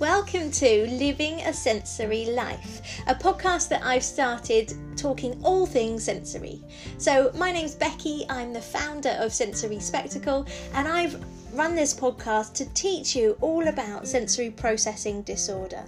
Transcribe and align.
Welcome 0.00 0.50
to 0.52 0.86
Living 0.86 1.40
a 1.42 1.52
Sensory 1.52 2.30
Life, 2.30 3.02
a 3.06 3.14
podcast 3.14 3.68
that 3.68 3.84
I've 3.84 4.02
started 4.02 4.72
talking 4.96 5.38
all 5.44 5.66
things 5.66 6.04
sensory. 6.04 6.62
So, 6.96 7.30
my 7.34 7.52
name's 7.52 7.74
Becky, 7.74 8.24
I'm 8.30 8.54
the 8.54 8.62
founder 8.62 9.14
of 9.20 9.30
Sensory 9.30 9.78
Spectacle, 9.78 10.46
and 10.72 10.88
I've 10.88 11.22
run 11.54 11.74
this 11.74 11.94
podcast 11.94 12.54
to 12.54 12.66
teach 12.74 13.16
you 13.16 13.36
all 13.40 13.68
about 13.68 14.06
sensory 14.06 14.50
processing 14.50 15.22
disorder. 15.22 15.84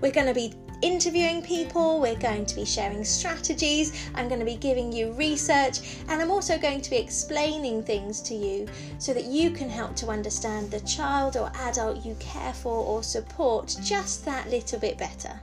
We're 0.00 0.12
going 0.12 0.26
to 0.26 0.34
be 0.34 0.54
interviewing 0.82 1.42
people, 1.42 2.00
we're 2.00 2.16
going 2.16 2.44
to 2.44 2.54
be 2.54 2.64
sharing 2.64 3.04
strategies, 3.04 4.08
I'm 4.14 4.28
going 4.28 4.40
to 4.40 4.46
be 4.46 4.56
giving 4.56 4.92
you 4.92 5.12
research, 5.12 5.80
and 6.08 6.20
I'm 6.20 6.30
also 6.30 6.58
going 6.58 6.82
to 6.82 6.90
be 6.90 6.96
explaining 6.96 7.82
things 7.82 8.20
to 8.22 8.34
you 8.34 8.68
so 8.98 9.14
that 9.14 9.24
you 9.24 9.50
can 9.50 9.70
help 9.70 9.96
to 9.96 10.08
understand 10.08 10.70
the 10.70 10.80
child 10.80 11.36
or 11.36 11.50
adult 11.60 12.04
you 12.04 12.14
care 12.20 12.52
for 12.52 12.84
or 12.84 13.02
support 13.02 13.74
just 13.82 14.24
that 14.26 14.50
little 14.50 14.78
bit 14.78 14.98
better. 14.98 15.40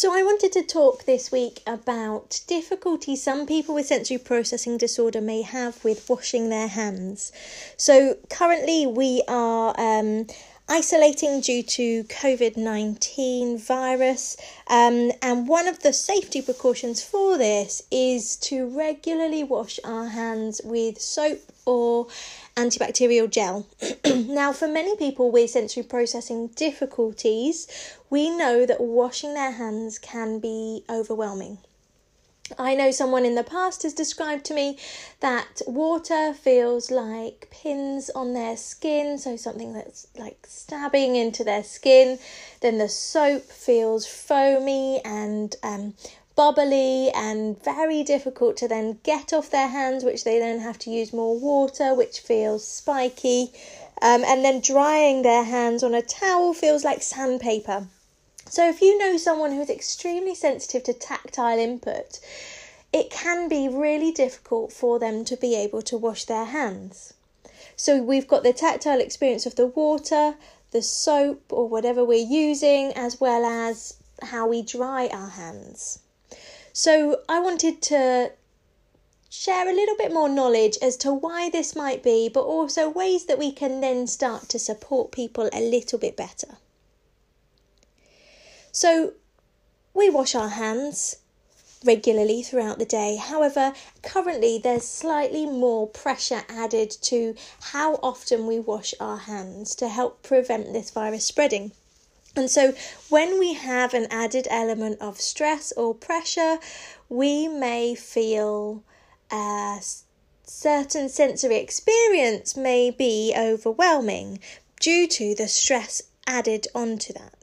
So, 0.00 0.14
I 0.14 0.22
wanted 0.22 0.52
to 0.52 0.62
talk 0.62 1.04
this 1.04 1.30
week 1.30 1.60
about 1.66 2.40
difficulties 2.46 3.22
some 3.22 3.44
people 3.44 3.74
with 3.74 3.88
sensory 3.88 4.16
processing 4.16 4.78
disorder 4.78 5.20
may 5.20 5.42
have 5.42 5.84
with 5.84 6.08
washing 6.08 6.48
their 6.48 6.68
hands. 6.68 7.32
So, 7.76 8.16
currently, 8.30 8.86
we 8.86 9.22
are 9.28 9.74
um, 9.78 10.26
isolating 10.70 11.42
due 11.42 11.62
to 11.64 12.04
COVID 12.04 12.56
19 12.56 13.58
virus, 13.58 14.38
um, 14.68 15.12
and 15.20 15.46
one 15.46 15.68
of 15.68 15.82
the 15.82 15.92
safety 15.92 16.40
precautions 16.40 17.02
for 17.02 17.36
this 17.36 17.82
is 17.90 18.36
to 18.36 18.74
regularly 18.74 19.44
wash 19.44 19.78
our 19.84 20.06
hands 20.06 20.62
with 20.64 20.98
soap 20.98 21.40
or 21.66 22.06
antibacterial 22.56 23.28
gel. 23.28 23.66
now, 24.06 24.52
for 24.52 24.66
many 24.66 24.96
people 24.96 25.30
with 25.30 25.50
sensory 25.50 25.82
processing 25.82 26.48
difficulties, 26.56 27.68
we 28.10 28.28
know 28.28 28.66
that 28.66 28.80
washing 28.80 29.34
their 29.34 29.52
hands 29.52 29.98
can 29.98 30.40
be 30.40 30.84
overwhelming. 30.90 31.58
I 32.58 32.74
know 32.74 32.90
someone 32.90 33.24
in 33.24 33.36
the 33.36 33.44
past 33.44 33.84
has 33.84 33.94
described 33.94 34.44
to 34.46 34.54
me 34.54 34.76
that 35.20 35.62
water 35.68 36.34
feels 36.34 36.90
like 36.90 37.48
pins 37.52 38.10
on 38.10 38.34
their 38.34 38.56
skin, 38.56 39.18
so 39.18 39.36
something 39.36 39.72
that's 39.72 40.08
like 40.18 40.44
stabbing 40.48 41.14
into 41.14 41.44
their 41.44 41.62
skin. 41.62 42.18
Then 42.60 42.78
the 42.78 42.88
soap 42.88 43.44
feels 43.44 44.04
foamy 44.04 45.00
and 45.04 45.54
um, 45.62 45.94
bubbly 46.34 47.10
and 47.14 47.62
very 47.62 48.02
difficult 48.02 48.56
to 48.56 48.66
then 48.66 48.98
get 49.04 49.32
off 49.32 49.50
their 49.50 49.68
hands, 49.68 50.02
which 50.02 50.24
they 50.24 50.40
then 50.40 50.58
have 50.58 50.78
to 50.80 50.90
use 50.90 51.12
more 51.12 51.38
water, 51.38 51.94
which 51.94 52.18
feels 52.18 52.66
spiky. 52.66 53.52
Um, 54.02 54.24
and 54.24 54.44
then 54.44 54.60
drying 54.60 55.22
their 55.22 55.44
hands 55.44 55.84
on 55.84 55.94
a 55.94 56.02
towel 56.02 56.52
feels 56.52 56.82
like 56.82 57.02
sandpaper. 57.02 57.86
So, 58.52 58.68
if 58.68 58.82
you 58.82 58.98
know 58.98 59.16
someone 59.16 59.52
who 59.52 59.60
is 59.60 59.70
extremely 59.70 60.34
sensitive 60.34 60.82
to 60.82 60.92
tactile 60.92 61.56
input, 61.56 62.18
it 62.92 63.08
can 63.08 63.48
be 63.48 63.68
really 63.68 64.10
difficult 64.10 64.72
for 64.72 64.98
them 64.98 65.24
to 65.26 65.36
be 65.36 65.54
able 65.54 65.82
to 65.82 65.96
wash 65.96 66.24
their 66.24 66.46
hands. 66.46 67.14
So, 67.76 68.02
we've 68.02 68.26
got 68.26 68.42
the 68.42 68.52
tactile 68.52 68.98
experience 68.98 69.46
of 69.46 69.54
the 69.54 69.68
water, 69.68 70.34
the 70.72 70.82
soap, 70.82 71.44
or 71.52 71.68
whatever 71.68 72.04
we're 72.04 72.26
using, 72.26 72.92
as 72.94 73.20
well 73.20 73.44
as 73.44 73.94
how 74.20 74.48
we 74.48 74.62
dry 74.62 75.06
our 75.12 75.28
hands. 75.28 76.00
So, 76.72 77.20
I 77.28 77.38
wanted 77.38 77.80
to 77.82 78.32
share 79.28 79.68
a 79.68 79.72
little 79.72 79.96
bit 79.96 80.12
more 80.12 80.28
knowledge 80.28 80.76
as 80.82 80.96
to 80.96 81.14
why 81.14 81.50
this 81.50 81.76
might 81.76 82.02
be, 82.02 82.28
but 82.28 82.42
also 82.42 82.88
ways 82.88 83.26
that 83.26 83.38
we 83.38 83.52
can 83.52 83.80
then 83.80 84.08
start 84.08 84.48
to 84.48 84.58
support 84.58 85.12
people 85.12 85.48
a 85.52 85.60
little 85.60 86.00
bit 86.00 86.16
better. 86.16 86.56
So, 88.72 89.14
we 89.94 90.08
wash 90.08 90.34
our 90.34 90.50
hands 90.50 91.16
regularly 91.84 92.42
throughout 92.42 92.78
the 92.78 92.84
day. 92.84 93.16
However, 93.16 93.72
currently 94.02 94.58
there's 94.58 94.86
slightly 94.86 95.46
more 95.46 95.86
pressure 95.86 96.42
added 96.48 96.90
to 97.02 97.34
how 97.60 97.94
often 98.02 98.46
we 98.46 98.60
wash 98.60 98.94
our 99.00 99.16
hands 99.16 99.74
to 99.76 99.88
help 99.88 100.22
prevent 100.22 100.72
this 100.72 100.90
virus 100.90 101.24
spreading. 101.24 101.72
And 102.36 102.50
so, 102.50 102.74
when 103.08 103.40
we 103.40 103.54
have 103.54 103.92
an 103.92 104.06
added 104.10 104.46
element 104.50 105.00
of 105.00 105.20
stress 105.20 105.72
or 105.72 105.94
pressure, 105.94 106.58
we 107.08 107.48
may 107.48 107.96
feel 107.96 108.84
a 109.32 109.80
certain 110.44 111.08
sensory 111.08 111.56
experience 111.56 112.56
may 112.56 112.90
be 112.90 113.34
overwhelming 113.36 114.38
due 114.78 115.08
to 115.08 115.34
the 115.34 115.48
stress 115.48 116.02
added 116.26 116.68
onto 116.74 117.12
that. 117.14 117.39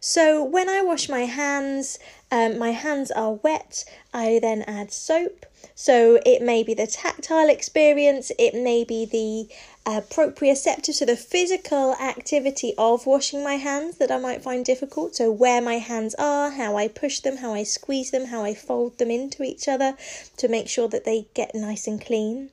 So 0.00 0.42
when 0.42 0.68
I 0.68 0.82
wash 0.82 1.08
my 1.08 1.26
hands, 1.26 1.98
um, 2.30 2.58
my 2.58 2.70
hands 2.70 3.10
are 3.10 3.34
wet. 3.34 3.84
I 4.12 4.38
then 4.40 4.62
add 4.62 4.92
soap. 4.92 5.46
So 5.74 6.18
it 6.24 6.40
may 6.40 6.62
be 6.62 6.74
the 6.74 6.86
tactile 6.86 7.50
experience, 7.50 8.32
it 8.38 8.54
may 8.54 8.82
be 8.82 9.04
the 9.04 9.54
uh, 9.84 10.00
proprioceptive, 10.00 10.94
so 10.94 11.04
the 11.04 11.16
physical 11.16 11.94
activity 11.94 12.72
of 12.78 13.06
washing 13.06 13.44
my 13.44 13.56
hands 13.56 13.98
that 13.98 14.10
I 14.10 14.18
might 14.18 14.42
find 14.42 14.64
difficult. 14.64 15.16
So 15.16 15.30
where 15.30 15.60
my 15.60 15.74
hands 15.78 16.14
are, 16.18 16.50
how 16.50 16.76
I 16.76 16.88
push 16.88 17.20
them, 17.20 17.36
how 17.36 17.52
I 17.52 17.62
squeeze 17.62 18.10
them, 18.10 18.26
how 18.26 18.42
I 18.42 18.54
fold 18.54 18.98
them 18.98 19.10
into 19.10 19.42
each 19.42 19.68
other 19.68 19.96
to 20.38 20.48
make 20.48 20.68
sure 20.68 20.88
that 20.88 21.04
they 21.04 21.26
get 21.34 21.54
nice 21.54 21.86
and 21.86 22.00
clean 22.00 22.50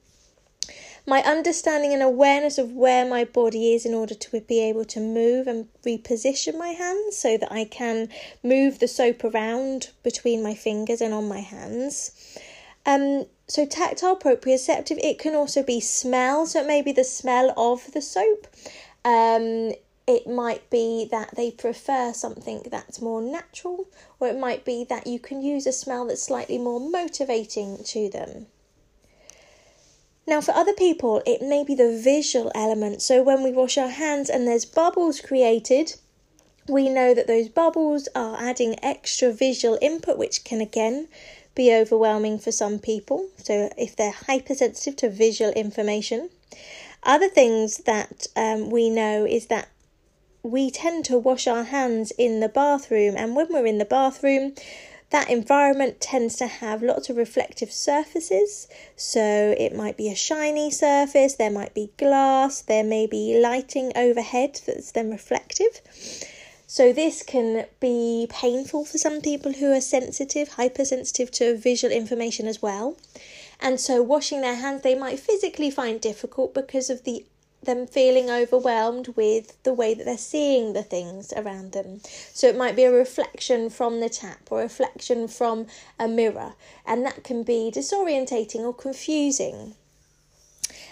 my 1.05 1.21
understanding 1.23 1.93
and 1.93 2.01
awareness 2.01 2.57
of 2.57 2.71
where 2.71 3.05
my 3.05 3.25
body 3.25 3.73
is 3.73 3.85
in 3.85 3.93
order 3.93 4.15
to 4.15 4.41
be 4.41 4.61
able 4.61 4.85
to 4.85 4.99
move 4.99 5.47
and 5.47 5.67
reposition 5.85 6.57
my 6.57 6.69
hands 6.69 7.17
so 7.17 7.37
that 7.37 7.51
I 7.51 7.65
can 7.65 8.07
move 8.41 8.79
the 8.79 8.87
soap 8.87 9.23
around 9.23 9.89
between 10.01 10.41
my 10.41 10.53
fingers 10.53 11.01
and 11.01 11.13
on 11.13 11.27
my 11.27 11.39
hands. 11.39 12.11
Um, 12.85 13.25
so 13.47 13.65
tactile 13.65 14.15
proprioceptive, 14.15 14.97
it 15.03 15.19
can 15.19 15.35
also 15.35 15.61
be 15.61 15.79
smell, 15.79 16.45
so 16.45 16.61
it 16.61 16.67
may 16.67 16.81
be 16.81 16.93
the 16.93 17.03
smell 17.03 17.53
of 17.57 17.91
the 17.91 18.01
soap. 18.01 18.47
Um, 19.03 19.73
it 20.07 20.27
might 20.27 20.69
be 20.69 21.07
that 21.11 21.35
they 21.35 21.51
prefer 21.51 22.13
something 22.13 22.63
that's 22.69 23.01
more 23.01 23.21
natural, 23.21 23.87
or 24.19 24.27
it 24.27 24.37
might 24.37 24.65
be 24.65 24.85
that 24.85 25.07
you 25.07 25.19
can 25.19 25.41
use 25.41 25.65
a 25.65 25.71
smell 25.71 26.07
that's 26.07 26.23
slightly 26.23 26.57
more 26.57 26.79
motivating 26.79 27.83
to 27.85 28.09
them. 28.09 28.47
Now, 30.25 30.39
for 30.39 30.53
other 30.53 30.73
people, 30.73 31.21
it 31.25 31.41
may 31.41 31.63
be 31.63 31.75
the 31.75 31.99
visual 32.01 32.51
element. 32.55 33.01
So, 33.01 33.21
when 33.21 33.43
we 33.43 33.51
wash 33.51 33.77
our 33.77 33.89
hands 33.89 34.29
and 34.29 34.47
there's 34.47 34.65
bubbles 34.65 35.19
created, 35.19 35.95
we 36.67 36.87
know 36.87 37.13
that 37.13 37.27
those 37.27 37.49
bubbles 37.49 38.07
are 38.15 38.41
adding 38.41 38.75
extra 38.83 39.33
visual 39.33 39.77
input, 39.81 40.17
which 40.17 40.45
can 40.45 40.61
again 40.61 41.09
be 41.55 41.73
overwhelming 41.73 42.39
for 42.39 42.51
some 42.51 42.79
people. 42.79 43.27
So, 43.37 43.69
if 43.77 43.95
they're 43.95 44.11
hypersensitive 44.11 44.95
to 44.97 45.09
visual 45.09 45.51
information, 45.51 46.29
other 47.03 47.27
things 47.27 47.77
that 47.79 48.27
um, 48.35 48.69
we 48.69 48.89
know 48.89 49.25
is 49.25 49.47
that 49.47 49.67
we 50.41 50.71
tend 50.71 51.05
to 51.05 51.17
wash 51.17 51.47
our 51.47 51.63
hands 51.63 52.11
in 52.17 52.39
the 52.39 52.49
bathroom, 52.49 53.15
and 53.17 53.35
when 53.35 53.47
we're 53.49 53.65
in 53.65 53.77
the 53.77 53.85
bathroom, 53.85 54.53
that 55.13 55.29
environment 55.29 56.01
tends 56.01 56.35
to 56.37 56.47
have 56.47 56.81
lots 56.81 57.07
of 57.07 57.17
reflective 57.17 57.71
surfaces. 57.71 58.67
So 58.95 59.55
it 59.55 59.75
might 59.75 59.95
be 59.95 60.09
a 60.09 60.15
shiny 60.15 60.71
surface, 60.71 61.35
there 61.35 61.51
might 61.51 61.75
be 61.75 61.91
glass, 61.97 62.63
there 62.63 62.83
may 62.83 63.05
be 63.05 63.39
lighting 63.39 63.91
overhead 63.95 64.59
that's 64.65 64.91
then 64.91 65.11
reflective. 65.11 65.81
So 66.65 66.91
this 66.91 67.21
can 67.21 67.67
be 67.79 68.25
painful 68.27 68.85
for 68.85 68.97
some 68.97 69.21
people 69.21 69.53
who 69.53 69.71
are 69.71 69.81
sensitive, 69.81 70.53
hypersensitive 70.53 71.29
to 71.33 71.55
visual 71.57 71.93
information 71.93 72.47
as 72.47 72.63
well. 72.63 72.97
And 73.61 73.79
so 73.79 74.01
washing 74.01 74.41
their 74.41 74.55
hands 74.55 74.81
they 74.81 74.95
might 74.95 75.19
physically 75.19 75.69
find 75.69 76.01
difficult 76.01 76.55
because 76.55 76.89
of 76.89 77.03
the 77.03 77.23
them 77.65 77.87
feeling 77.87 78.29
overwhelmed 78.29 79.09
with 79.15 79.61
the 79.63 79.73
way 79.73 79.93
that 79.93 80.05
they're 80.05 80.17
seeing 80.17 80.73
the 80.73 80.83
things 80.83 81.33
around 81.33 81.71
them. 81.71 82.01
So 82.33 82.47
it 82.47 82.57
might 82.57 82.75
be 82.75 82.83
a 82.83 82.91
reflection 82.91 83.69
from 83.69 83.99
the 83.99 84.09
tap 84.09 84.51
or 84.51 84.59
a 84.59 84.63
reflection 84.63 85.27
from 85.27 85.67
a 85.99 86.07
mirror, 86.07 86.53
and 86.85 87.05
that 87.05 87.23
can 87.23 87.43
be 87.43 87.71
disorientating 87.73 88.59
or 88.59 88.73
confusing. 88.73 89.75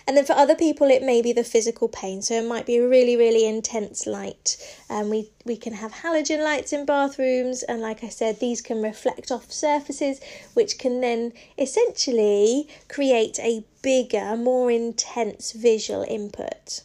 And 0.08 0.18
then 0.18 0.26
for 0.26 0.34
other 0.34 0.56
people, 0.56 0.90
it 0.90 1.04
may 1.04 1.22
be 1.22 1.34
the 1.34 1.44
physical 1.44 1.88
pain. 1.88 2.22
So 2.22 2.36
it 2.36 2.48
might 2.48 2.66
be 2.66 2.78
a 2.78 2.88
really, 2.88 3.16
really 3.16 3.46
intense 3.46 4.08
light. 4.08 4.58
And 4.90 5.06
um, 5.06 5.10
we, 5.10 5.32
we 5.46 5.58
can 5.58 5.74
have 5.74 5.92
halogen 5.92 6.44
lights 6.44 6.74
in 6.74 6.86
bathrooms. 6.86 7.64
And 7.64 7.82
like 7.82 8.04
I 8.04 8.10
said, 8.10 8.40
these 8.40 8.62
can 8.62 8.82
reflect 8.82 9.32
off 9.32 9.52
surfaces, 9.52 10.20
which 10.54 10.78
can 10.78 11.02
then 11.02 11.34
essentially 11.58 12.68
create 12.88 13.40
a 13.40 13.66
bigger, 13.82 14.36
more 14.36 14.72
intense 14.72 15.52
visual 15.52 16.04
input. 16.04 16.82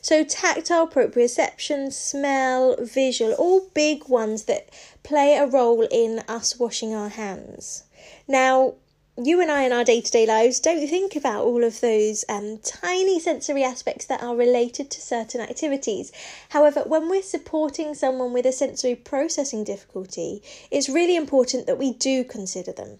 So, 0.00 0.24
tactile, 0.24 0.88
proprioception, 0.88 1.92
smell, 1.92 2.76
visual, 2.80 3.34
all 3.34 3.68
big 3.74 4.08
ones 4.08 4.44
that 4.44 4.70
play 5.02 5.36
a 5.36 5.46
role 5.46 5.82
in 5.82 6.20
us 6.28 6.58
washing 6.58 6.94
our 6.94 7.08
hands. 7.08 7.84
Now, 8.26 8.74
you 9.18 9.40
and 9.40 9.50
I 9.50 9.62
in 9.62 9.72
our 9.72 9.82
day 9.82 10.02
to 10.02 10.10
day 10.10 10.26
lives 10.26 10.60
don't 10.60 10.86
think 10.86 11.16
about 11.16 11.44
all 11.44 11.64
of 11.64 11.80
those 11.80 12.22
um, 12.28 12.58
tiny 12.58 13.18
sensory 13.18 13.64
aspects 13.64 14.04
that 14.06 14.22
are 14.22 14.36
related 14.36 14.90
to 14.90 15.00
certain 15.00 15.40
activities. 15.40 16.12
However, 16.50 16.82
when 16.84 17.08
we're 17.08 17.22
supporting 17.22 17.94
someone 17.94 18.34
with 18.34 18.44
a 18.44 18.52
sensory 18.52 18.94
processing 18.94 19.64
difficulty, 19.64 20.42
it's 20.70 20.90
really 20.90 21.16
important 21.16 21.66
that 21.66 21.78
we 21.78 21.94
do 21.94 22.24
consider 22.24 22.72
them. 22.72 22.98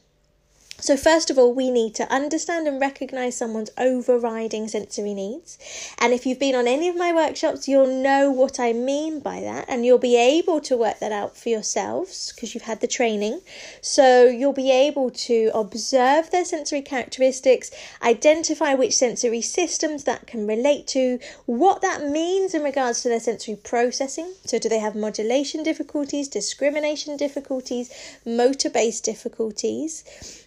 So, 0.79 0.95
first 0.95 1.31
of 1.31 1.39
all, 1.39 1.55
we 1.55 1.71
need 1.71 1.95
to 1.95 2.13
understand 2.13 2.69
and 2.69 2.79
recognize 2.79 3.35
someone's 3.35 3.71
overriding 3.79 4.69
sensory 4.69 5.15
needs. 5.15 5.59
And 5.99 6.13
if 6.13 6.27
you've 6.27 6.39
been 6.39 6.55
on 6.55 6.69
any 6.69 6.87
of 6.89 6.97
my 6.97 7.15
workshops, 7.15 7.67
you'll 7.67 7.87
know 7.87 8.31
what 8.31 8.61
I 8.61 8.75
mean 8.75 9.21
by 9.21 9.41
that, 9.41 9.65
and 9.69 9.87
you'll 9.87 9.97
be 9.97 10.17
able 10.17 10.61
to 10.61 10.77
work 10.77 10.99
that 10.99 11.13
out 11.13 11.35
for 11.35 11.49
yourselves 11.49 12.31
because 12.35 12.53
you've 12.53 12.65
had 12.65 12.83
the 12.83 12.87
training. 12.87 13.41
So, 13.81 14.27
you'll 14.27 14.53
be 14.53 14.71
able 14.71 15.09
to 15.11 15.51
observe 15.55 16.31
their 16.31 16.45
sensory 16.45 16.83
characteristics, 16.83 17.71
identify 18.03 18.75
which 18.75 18.99
sensory 18.99 19.41
systems 19.41 20.05
that 20.05 20.27
can 20.27 20.47
relate 20.47 20.87
to, 20.89 21.19
what 21.47 21.81
that 21.81 22.05
means 22.05 22.53
in 22.53 22.63
regards 22.63 23.03
to 23.03 23.09
their 23.09 23.21
sensory 23.21 23.57
processing. 23.57 24.35
So, 24.45 24.59
do 24.59 24.69
they 24.69 24.81
have 24.81 24.95
modulation 24.95 25.63
difficulties, 25.63 26.29
discrimination 26.29 27.17
difficulties, 27.17 27.91
motor 28.27 28.69
based 28.69 29.05
difficulties? 29.05 30.05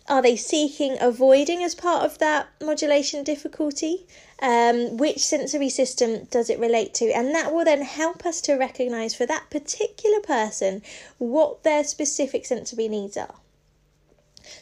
Are 0.09 0.18
they 0.21 0.35
seeking 0.35 0.97
avoiding 0.99 1.63
as 1.63 1.75
part 1.75 2.03
of 2.05 2.17
that 2.19 2.49
modulation 2.61 3.23
difficulty? 3.23 4.05
Um, 4.41 4.97
which 4.97 5.19
sensory 5.19 5.69
system 5.69 6.25
does 6.31 6.49
it 6.49 6.59
relate 6.59 6.93
to? 6.95 7.11
And 7.11 7.33
that 7.35 7.53
will 7.53 7.65
then 7.65 7.81
help 7.81 8.25
us 8.25 8.41
to 8.41 8.55
recognize 8.55 9.13
for 9.13 9.25
that 9.25 9.49
particular 9.49 10.21
person 10.21 10.81
what 11.17 11.63
their 11.63 11.83
specific 11.83 12.45
sensory 12.45 12.87
needs 12.87 13.17
are. 13.17 13.35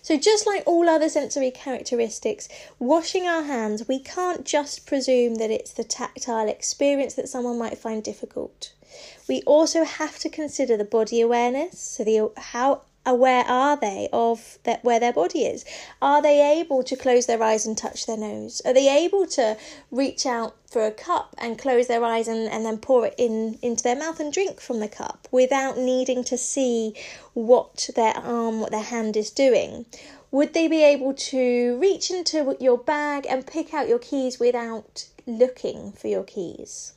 So, 0.02 0.18
just 0.18 0.46
like 0.46 0.64
all 0.66 0.90
other 0.90 1.08
sensory 1.08 1.52
characteristics, 1.52 2.50
washing 2.80 3.28
our 3.28 3.44
hands, 3.44 3.88
we 3.88 4.00
can't 4.00 4.46
just 4.46 4.86
presume 4.86 5.36
that 5.36 5.52
it's 5.52 5.72
the 5.72 5.84
tactile 5.84 6.50
experience 6.50 7.14
that 7.14 7.30
someone 7.30 7.58
might 7.58 7.78
find 7.78 8.04
difficult. 8.04 8.74
We 9.28 9.42
also 9.44 9.84
have 9.84 10.18
to 10.20 10.30
consider 10.30 10.76
the 10.76 10.84
body 10.84 11.22
awareness, 11.22 11.80
so 11.80 12.04
the 12.04 12.32
how 12.38 12.82
aware 13.08 13.46
are 13.48 13.78
they 13.78 14.10
of 14.12 14.60
that 14.64 14.84
where 14.84 15.00
their 15.00 15.14
body 15.14 15.46
is? 15.46 15.64
Are 16.02 16.22
they 16.22 16.60
able 16.60 16.84
to 16.84 16.96
close 16.98 17.26
their 17.26 17.42
eyes 17.42 17.66
and 17.66 17.78
touch 17.78 18.06
their 18.06 18.18
nose? 18.18 18.62
Are 18.66 18.74
they 18.74 19.06
able 19.06 19.26
to 19.28 19.58
reach 19.90 20.26
out 20.26 20.56
for 20.70 20.86
a 20.86 20.92
cup 20.92 21.34
and 21.38 21.58
close 21.58 21.88
their 21.88 22.04
eyes 22.04 22.28
and, 22.28 22.50
and 22.50 22.66
then 22.66 22.78
pour 22.78 23.06
it 23.06 23.16
in 23.18 23.58
into 23.62 23.82
their 23.82 23.96
mouth 23.96 24.20
and 24.20 24.34
drink 24.34 24.60
from 24.60 24.82
the 24.82 24.90
cup 24.90 25.28
without 25.32 25.78
needing 25.78 26.24
to 26.26 26.38
see 26.38 26.94
what 27.34 27.90
their 27.96 28.16
arm, 28.18 28.60
what 28.60 28.72
their 28.72 28.82
hand 28.82 29.16
is 29.16 29.32
doing? 29.32 29.86
Would 30.30 30.54
they 30.54 30.68
be 30.68 30.84
able 30.84 31.14
to 31.14 31.78
reach 31.80 32.12
into 32.12 32.58
your 32.60 32.78
bag 32.78 33.26
and 33.30 33.48
pick 33.48 33.74
out 33.74 33.88
your 33.88 34.00
keys 34.00 34.38
without 34.38 35.06
looking 35.26 35.94
for 35.94 36.10
your 36.10 36.26
keys? 36.26 36.94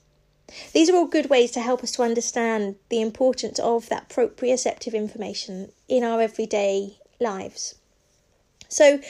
These 0.73 0.91
are 0.91 0.97
all 0.97 1.06
good 1.06 1.31
ways 1.31 1.50
to 1.52 1.61
help 1.61 1.82
us 1.82 1.93
to 1.93 2.02
understand 2.02 2.76
the 2.88 3.00
importance 3.00 3.58
of 3.58 3.88
that 3.88 4.08
proprioceptive 4.08 4.94
information 4.94 5.73
in 5.88 6.05
our 6.05 6.20
everyday 6.20 6.99
lives. 7.20 7.75
So, 8.69 9.00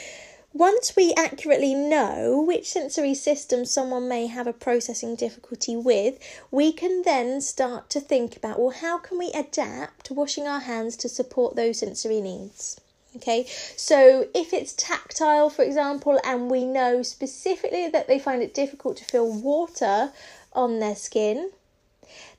once 0.53 0.97
we 0.97 1.13
accurately 1.15 1.73
know 1.73 2.43
which 2.45 2.69
sensory 2.69 3.13
system 3.13 3.63
someone 3.63 4.09
may 4.09 4.27
have 4.27 4.47
a 4.47 4.53
processing 4.53 5.15
difficulty 5.15 5.77
with, 5.77 6.19
we 6.51 6.73
can 6.73 7.03
then 7.03 7.39
start 7.39 7.89
to 7.89 8.01
think 8.01 8.35
about 8.35 8.59
well, 8.59 8.71
how 8.71 8.97
can 8.97 9.17
we 9.17 9.31
adapt 9.31 10.11
washing 10.11 10.47
our 10.47 10.59
hands 10.59 10.97
to 10.97 11.07
support 11.07 11.55
those 11.55 11.79
sensory 11.79 12.19
needs? 12.19 12.81
Okay, 13.15 13.45
so 13.75 14.27
if 14.33 14.53
it's 14.53 14.73
tactile, 14.73 15.49
for 15.49 15.63
example, 15.63 16.19
and 16.23 16.49
we 16.49 16.63
know 16.63 17.03
specifically 17.03 17.89
that 17.89 18.07
they 18.07 18.19
find 18.19 18.41
it 18.41 18.53
difficult 18.53 18.97
to 18.97 19.05
feel 19.05 19.29
water 19.29 20.13
on 20.53 20.79
their 20.79 20.95
skin, 20.95 21.51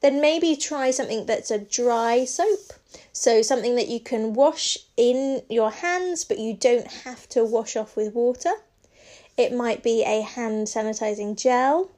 then 0.00 0.20
maybe 0.20 0.56
try 0.56 0.90
something 0.90 1.26
that's 1.26 1.50
a 1.50 1.58
dry 1.58 2.24
soap. 2.24 2.72
So, 3.12 3.40
something 3.40 3.74
that 3.76 3.88
you 3.88 4.00
can 4.00 4.34
wash 4.34 4.76
in 4.96 5.42
your 5.48 5.70
hands, 5.70 6.24
but 6.24 6.38
you 6.38 6.54
don't 6.54 6.86
have 7.04 7.28
to 7.30 7.44
wash 7.44 7.76
off 7.76 7.96
with 7.96 8.14
water. 8.14 8.52
It 9.36 9.52
might 9.52 9.82
be 9.82 10.02
a 10.02 10.20
hand 10.20 10.66
sanitizing 10.66 11.36
gel, 11.40 11.90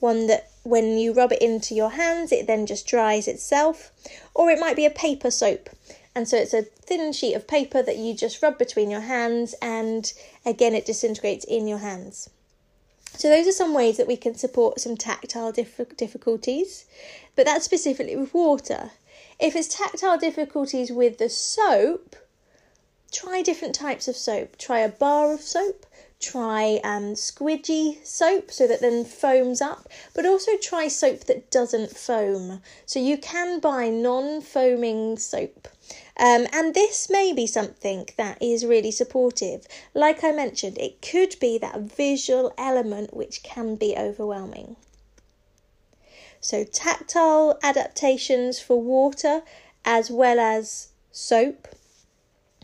one 0.00 0.26
that 0.26 0.50
when 0.62 0.98
you 0.98 1.12
rub 1.12 1.32
it 1.32 1.40
into 1.40 1.74
your 1.74 1.90
hands, 1.90 2.32
it 2.32 2.46
then 2.46 2.66
just 2.66 2.86
dries 2.86 3.26
itself. 3.26 3.92
Or 4.34 4.50
it 4.50 4.60
might 4.60 4.76
be 4.76 4.84
a 4.84 4.90
paper 4.90 5.30
soap. 5.30 5.70
And 6.14 6.28
so 6.28 6.36
it's 6.36 6.52
a 6.52 6.62
thin 6.62 7.12
sheet 7.12 7.34
of 7.34 7.46
paper 7.46 7.82
that 7.82 7.96
you 7.96 8.14
just 8.14 8.42
rub 8.42 8.58
between 8.58 8.90
your 8.90 9.00
hands, 9.00 9.54
and 9.62 10.12
again, 10.44 10.74
it 10.74 10.84
disintegrates 10.84 11.46
in 11.46 11.66
your 11.66 11.78
hands. 11.78 12.28
So, 13.16 13.28
those 13.28 13.46
are 13.46 13.52
some 13.52 13.74
ways 13.74 13.98
that 13.98 14.06
we 14.06 14.16
can 14.16 14.34
support 14.34 14.80
some 14.80 14.96
tactile 14.96 15.52
diff- 15.52 15.96
difficulties, 15.96 16.86
but 17.36 17.44
that's 17.44 17.64
specifically 17.64 18.16
with 18.16 18.32
water. 18.32 18.90
If 19.38 19.54
it's 19.54 19.68
tactile 19.68 20.18
difficulties 20.18 20.90
with 20.90 21.18
the 21.18 21.28
soap, 21.28 22.16
try 23.12 23.42
different 23.42 23.74
types 23.74 24.08
of 24.08 24.16
soap. 24.16 24.56
Try 24.56 24.80
a 24.80 24.88
bar 24.88 25.32
of 25.32 25.42
soap, 25.42 25.84
try 26.20 26.80
um, 26.82 27.14
squidgy 27.14 28.04
soap 28.04 28.50
so 28.50 28.66
that 28.66 28.80
then 28.80 29.04
foams 29.04 29.60
up, 29.60 29.88
but 30.14 30.24
also 30.24 30.52
try 30.56 30.88
soap 30.88 31.24
that 31.24 31.50
doesn't 31.50 31.96
foam. 31.96 32.62
So, 32.86 32.98
you 32.98 33.18
can 33.18 33.60
buy 33.60 33.88
non 33.88 34.40
foaming 34.40 35.18
soap. 35.18 35.68
Um, 36.16 36.46
and 36.52 36.74
this 36.74 37.08
may 37.08 37.32
be 37.32 37.46
something 37.46 38.08
that 38.16 38.40
is 38.42 38.66
really 38.66 38.90
supportive. 38.90 39.66
Like 39.94 40.22
I 40.22 40.30
mentioned, 40.30 40.78
it 40.78 41.00
could 41.00 41.36
be 41.40 41.58
that 41.58 41.80
visual 41.80 42.52
element 42.58 43.14
which 43.14 43.42
can 43.42 43.76
be 43.76 43.96
overwhelming. 43.96 44.76
So, 46.40 46.64
tactile 46.64 47.58
adaptations 47.62 48.58
for 48.58 48.80
water 48.80 49.42
as 49.84 50.10
well 50.10 50.38
as 50.38 50.88
soap. 51.12 51.68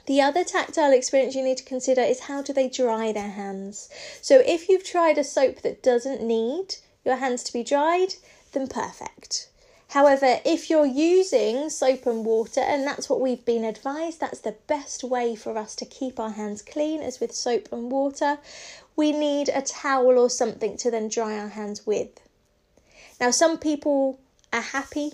The 0.07 0.21
other 0.21 0.43
tactile 0.43 0.93
experience 0.93 1.35
you 1.35 1.45
need 1.45 1.59
to 1.59 1.65
consider 1.65 2.03
is 2.03 2.21
how 2.21 2.43
do 2.43 2.53
they 2.53 2.69
dry 2.69 3.13
their 3.13 3.31
hands. 3.31 3.89
So, 4.21 4.41
if 4.41 4.69
you've 4.69 4.85
tried 4.85 5.17
a 5.17 5.25
soap 5.25 5.63
that 5.63 5.83
doesn't 5.83 6.23
need 6.23 6.77
your 7.05 7.17
hands 7.17 7.43
to 7.45 7.53
be 7.53 7.63
dried, 7.63 8.15
then 8.53 8.67
perfect. 8.67 9.49
However, 9.93 10.41
if 10.45 10.69
you're 10.69 10.85
using 10.85 11.71
soap 11.71 12.05
and 12.05 12.25
water, 12.25 12.61
and 12.61 12.87
that's 12.87 13.09
what 13.09 13.21
we've 13.21 13.45
been 13.45 13.65
advised, 13.65 14.21
that's 14.21 14.41
the 14.41 14.57
best 14.67 15.03
way 15.03 15.35
for 15.35 15.57
us 15.57 15.75
to 15.77 15.87
keep 15.87 16.21
our 16.21 16.31
hands 16.31 16.61
clean 16.61 17.01
as 17.01 17.21
with 17.21 17.35
soap 17.35 17.69
and 17.73 17.91
water. 17.91 18.39
We 18.97 19.13
need 19.13 19.49
a 19.49 19.63
towel 19.63 20.19
or 20.19 20.29
something 20.29 20.77
to 20.79 20.91
then 20.91 21.09
dry 21.09 21.39
our 21.39 21.49
hands 21.49 21.87
with. 21.87 22.21
Now, 23.19 23.31
some 23.31 23.59
people 23.59 24.21
are 24.53 24.61
happy 24.61 25.13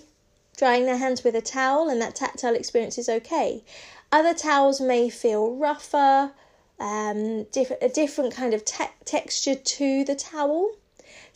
drying 0.57 0.85
their 0.85 0.97
hands 0.97 1.23
with 1.23 1.35
a 1.35 1.41
towel, 1.41 1.89
and 1.89 2.01
that 2.01 2.15
tactile 2.15 2.55
experience 2.55 2.97
is 2.97 3.07
okay. 3.07 3.63
Other 4.11 4.33
towels 4.33 4.81
may 4.81 5.09
feel 5.09 5.55
rougher, 5.55 6.31
um, 6.79 7.43
diff- 7.45 7.81
a 7.81 7.89
different 7.89 8.33
kind 8.33 8.53
of 8.53 8.65
te- 8.65 8.85
texture 9.05 9.55
to 9.55 10.03
the 10.03 10.15
towel. 10.15 10.75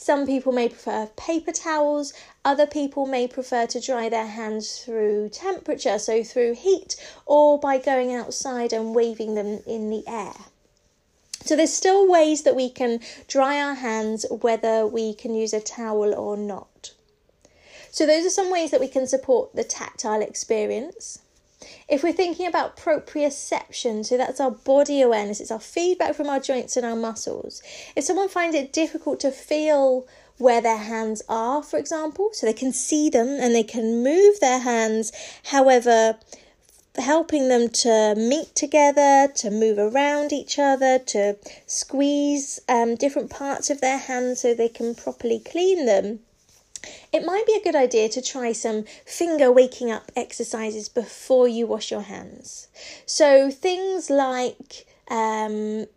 Some 0.02 0.26
people 0.26 0.54
may 0.54 0.70
prefer 0.70 1.08
paper 1.18 1.52
towels, 1.52 2.14
other 2.46 2.66
people 2.66 3.06
may 3.06 3.28
prefer 3.28 3.68
to 3.68 3.82
dry 3.82 4.08
their 4.08 4.28
hands 4.28 4.80
through 4.80 5.28
temperature, 5.28 6.00
so 6.00 6.24
through 6.24 6.54
heat, 6.54 6.96
or 7.26 7.60
by 7.60 7.80
going 7.80 8.16
outside 8.16 8.72
and 8.72 8.96
waving 8.96 9.36
them 9.36 9.62
in 9.68 9.90
the 9.90 10.06
air. 10.08 10.36
So 11.44 11.58
there's 11.58 11.74
still 11.74 12.10
ways 12.10 12.44
that 12.44 12.56
we 12.56 12.70
can 12.70 13.02
dry 13.28 13.62
our 13.62 13.74
hands 13.74 14.26
whether 14.30 14.88
we 14.88 15.14
can 15.14 15.36
use 15.36 15.52
a 15.52 15.60
towel 15.60 16.16
or 16.16 16.38
not. 16.38 16.94
So 17.92 18.06
those 18.06 18.26
are 18.26 18.30
some 18.30 18.50
ways 18.50 18.72
that 18.72 18.80
we 18.80 18.88
can 18.88 19.06
support 19.06 19.54
the 19.54 19.66
tactile 19.66 20.22
experience. 20.22 21.20
If 21.90 22.04
we're 22.04 22.14
thinking 22.14 22.48
about 22.48 22.78
proprioception, 22.78 24.06
so 24.06 24.16
that's 24.16 24.40
our 24.40 24.52
body 24.52 25.02
awareness, 25.02 25.42
it's 25.42 25.52
our 25.52 25.60
feedback 25.60 26.16
from 26.16 26.30
our 26.30 26.40
joints 26.40 26.78
and 26.78 26.86
our 26.86 26.96
muscles. 26.96 27.62
If 27.96 28.06
someone 28.06 28.30
finds 28.30 28.56
it 28.56 28.72
difficult 28.72 29.20
to 29.22 29.32
feel 29.32 30.08
where 30.38 30.62
their 30.62 30.78
hands 30.78 31.22
are, 31.28 31.62
for 31.62 31.78
example, 31.78 32.30
so 32.32 32.46
they 32.46 32.54
can 32.54 32.72
see 32.72 33.10
them 33.10 33.28
and 33.28 33.54
they 33.54 33.64
can 33.64 34.04
move 34.04 34.40
their 34.40 34.60
hands, 34.60 35.12
however, 35.46 36.18
helping 36.96 37.50
them 37.50 37.70
to 37.70 38.16
meet 38.16 38.56
together, 38.56 39.28
to 39.36 39.52
move 39.52 39.78
around 39.78 40.32
each 40.32 40.58
other, 40.60 40.98
to 41.00 41.38
squeeze 41.66 42.60
um, 42.70 42.96
different 42.96 43.30
parts 43.30 43.70
of 43.70 43.82
their 43.82 43.98
hands 43.98 44.42
so 44.42 44.54
they 44.54 44.70
can 44.70 44.96
properly 44.96 45.40
clean 45.40 45.86
them 45.86 46.20
it 47.12 47.26
might 47.26 47.46
be 47.46 47.54
a 47.54 47.64
good 47.64 47.76
idea 47.76 48.10
to 48.10 48.22
try 48.22 48.52
some 48.52 48.86
finger 49.06 49.52
waking 49.52 49.92
up 49.92 50.12
exercises 50.16 50.90
before 50.90 51.48
you 51.48 51.68
wash 51.68 51.92
your 51.92 52.02
hands. 52.02 52.68
So, 53.06 53.52
things 53.52 54.10
like 54.10 54.86
um, 55.10 55.88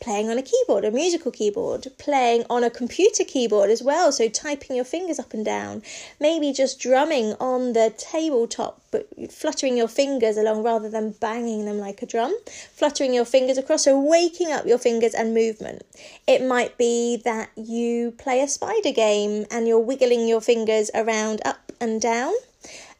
playing 0.00 0.30
on 0.30 0.38
a 0.38 0.42
keyboard, 0.42 0.84
a 0.84 0.90
musical 0.90 1.30
keyboard, 1.30 1.86
playing 1.98 2.44
on 2.48 2.64
a 2.64 2.70
computer 2.70 3.22
keyboard 3.22 3.70
as 3.70 3.82
well, 3.82 4.10
so 4.10 4.28
typing 4.28 4.74
your 4.74 4.84
fingers 4.84 5.18
up 5.18 5.34
and 5.34 5.44
down, 5.44 5.82
maybe 6.18 6.52
just 6.52 6.80
drumming 6.80 7.34
on 7.34 7.74
the 7.74 7.92
tabletop, 7.96 8.80
but 8.90 9.06
fluttering 9.30 9.76
your 9.76 9.88
fingers 9.88 10.36
along 10.36 10.62
rather 10.62 10.88
than 10.88 11.10
banging 11.20 11.66
them 11.66 11.78
like 11.78 12.02
a 12.02 12.06
drum, 12.06 12.34
fluttering 12.72 13.12
your 13.12 13.24
fingers 13.24 13.58
across, 13.58 13.84
so 13.84 14.00
waking 14.00 14.50
up 14.50 14.66
your 14.66 14.78
fingers 14.78 15.14
and 15.14 15.34
movement. 15.34 15.82
It 16.26 16.42
might 16.42 16.78
be 16.78 17.18
that 17.24 17.50
you 17.56 18.12
play 18.12 18.40
a 18.40 18.48
spider 18.48 18.92
game 18.92 19.46
and 19.50 19.68
you're 19.68 19.78
wiggling 19.78 20.26
your 20.26 20.40
fingers 20.40 20.90
around 20.94 21.42
up 21.44 21.72
and 21.80 22.00
down. 22.00 22.32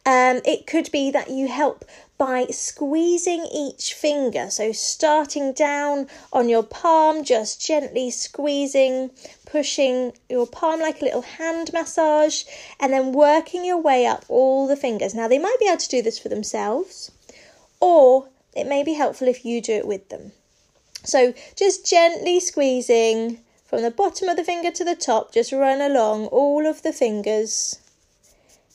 Um, 0.03 0.41
it 0.45 0.65
could 0.65 0.91
be 0.91 1.11
that 1.11 1.29
you 1.29 1.47
help 1.47 1.85
by 2.21 2.45
squeezing 2.51 3.47
each 3.51 3.95
finger. 3.95 4.47
So, 4.51 4.71
starting 4.73 5.53
down 5.53 6.07
on 6.31 6.49
your 6.49 6.61
palm, 6.61 7.23
just 7.23 7.65
gently 7.65 8.11
squeezing, 8.11 9.09
pushing 9.47 10.13
your 10.29 10.45
palm 10.45 10.79
like 10.81 11.01
a 11.01 11.05
little 11.05 11.23
hand 11.23 11.73
massage, 11.73 12.43
and 12.79 12.93
then 12.93 13.11
working 13.11 13.65
your 13.65 13.79
way 13.79 14.05
up 14.05 14.23
all 14.27 14.67
the 14.67 14.75
fingers. 14.75 15.15
Now, 15.15 15.27
they 15.27 15.39
might 15.39 15.57
be 15.59 15.65
able 15.67 15.77
to 15.77 15.89
do 15.89 16.03
this 16.03 16.19
for 16.19 16.29
themselves, 16.29 17.09
or 17.79 18.27
it 18.53 18.67
may 18.67 18.83
be 18.83 18.93
helpful 18.93 19.27
if 19.27 19.43
you 19.43 19.59
do 19.59 19.73
it 19.73 19.87
with 19.87 20.09
them. 20.09 20.31
So, 21.03 21.33
just 21.55 21.89
gently 21.89 22.39
squeezing 22.39 23.39
from 23.65 23.81
the 23.81 23.89
bottom 23.89 24.29
of 24.29 24.37
the 24.37 24.43
finger 24.43 24.69
to 24.69 24.85
the 24.85 24.95
top, 24.95 25.33
just 25.33 25.51
run 25.51 25.81
along 25.81 26.27
all 26.27 26.67
of 26.67 26.83
the 26.83 26.93
fingers 26.93 27.79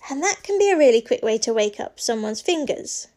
and 0.08 0.22
that 0.22 0.42
can 0.42 0.58
be 0.58 0.70
a 0.70 0.76
really 0.76 1.00
quick 1.00 1.22
way 1.22 1.36
to 1.36 1.52
wake 1.52 1.80
up 1.80 1.98
someone's 1.98 2.40
fingers. 2.40 3.08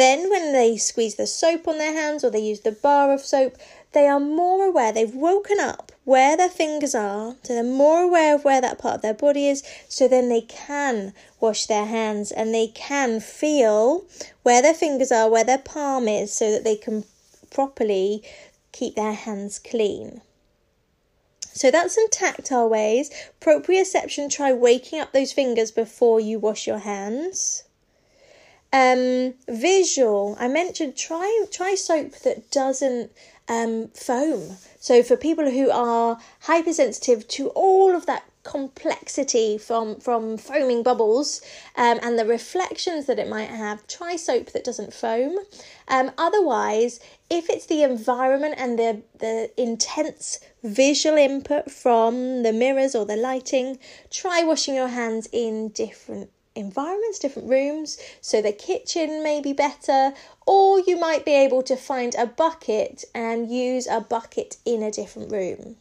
Then, 0.00 0.30
when 0.30 0.54
they 0.54 0.78
squeeze 0.78 1.16
the 1.16 1.26
soap 1.26 1.68
on 1.68 1.76
their 1.76 1.92
hands 1.92 2.24
or 2.24 2.30
they 2.30 2.40
use 2.40 2.60
the 2.60 2.72
bar 2.72 3.12
of 3.12 3.20
soap, 3.20 3.58
they 3.92 4.08
are 4.08 4.18
more 4.18 4.64
aware, 4.64 4.92
they've 4.92 5.14
woken 5.14 5.60
up 5.60 5.92
where 6.04 6.38
their 6.38 6.48
fingers 6.48 6.94
are, 6.94 7.36
so 7.42 7.52
they're 7.52 7.62
more 7.62 8.00
aware 8.04 8.34
of 8.34 8.42
where 8.42 8.62
that 8.62 8.78
part 8.78 8.94
of 8.94 9.02
their 9.02 9.12
body 9.12 9.46
is, 9.46 9.62
so 9.90 10.08
then 10.08 10.30
they 10.30 10.40
can 10.40 11.12
wash 11.38 11.66
their 11.66 11.84
hands 11.84 12.32
and 12.32 12.54
they 12.54 12.68
can 12.68 13.20
feel 13.20 14.06
where 14.42 14.62
their 14.62 14.72
fingers 14.72 15.12
are, 15.12 15.28
where 15.28 15.44
their 15.44 15.58
palm 15.58 16.08
is, 16.08 16.32
so 16.32 16.50
that 16.50 16.64
they 16.64 16.76
can 16.76 17.04
properly 17.50 18.22
keep 18.72 18.94
their 18.94 19.12
hands 19.12 19.58
clean. 19.58 20.22
So 21.52 21.70
that's 21.70 21.96
some 21.96 22.08
tactile 22.08 22.70
ways. 22.70 23.10
Proprioception, 23.38 24.30
try 24.30 24.50
waking 24.50 24.98
up 24.98 25.12
those 25.12 25.34
fingers 25.34 25.70
before 25.70 26.20
you 26.20 26.38
wash 26.38 26.66
your 26.66 26.78
hands. 26.78 27.64
Um, 28.72 29.34
visual, 29.48 30.36
I 30.38 30.46
mentioned 30.46 30.96
try 30.96 31.44
try 31.50 31.74
soap 31.74 32.12
that 32.20 32.50
doesn't 32.50 33.10
um, 33.48 33.88
foam. 33.88 34.56
So 34.78 35.02
for 35.02 35.16
people 35.16 35.50
who 35.50 35.70
are 35.70 36.18
hypersensitive 36.40 37.26
to 37.28 37.48
all 37.48 37.94
of 37.96 38.06
that 38.06 38.24
complexity 38.42 39.58
from 39.58 40.00
from 40.00 40.38
foaming 40.38 40.82
bubbles 40.82 41.42
um, 41.76 41.98
and 42.02 42.18
the 42.18 42.24
reflections 42.24 43.04
that 43.06 43.18
it 43.18 43.28
might 43.28 43.50
have 43.50 43.86
try 43.86 44.16
soap 44.16 44.50
that 44.52 44.64
doesn't 44.64 44.94
foam 44.94 45.36
um, 45.88 46.10
otherwise 46.16 47.00
if 47.28 47.50
it's 47.50 47.66
the 47.66 47.82
environment 47.82 48.54
and 48.56 48.78
the 48.78 49.02
the 49.18 49.50
intense 49.58 50.40
visual 50.62 51.18
input 51.18 51.70
from 51.70 52.42
the 52.42 52.52
mirrors 52.52 52.94
or 52.94 53.04
the 53.04 53.16
lighting 53.16 53.78
try 54.10 54.42
washing 54.42 54.74
your 54.74 54.88
hands 54.88 55.28
in 55.32 55.68
different 55.68 56.30
environments 56.60 57.18
different 57.18 57.48
rooms 57.48 57.98
so 58.20 58.40
the 58.40 58.52
kitchen 58.52 59.22
may 59.22 59.40
be 59.40 59.52
better 59.52 60.12
or 60.46 60.80
you 60.80 60.98
might 60.98 61.24
be 61.24 61.32
able 61.32 61.62
to 61.62 61.76
find 61.76 62.14
a 62.14 62.26
bucket 62.26 63.04
and 63.14 63.50
use 63.50 63.86
a 63.86 64.00
bucket 64.00 64.56
in 64.64 64.82
a 64.82 64.90
different 64.90 65.32
room 65.32 65.76